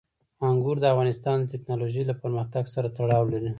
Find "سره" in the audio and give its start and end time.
2.73-2.87